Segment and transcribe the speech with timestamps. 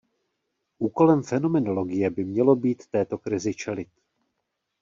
[0.77, 3.89] Úkolem fenomenologie by mělo být této krizi čelit.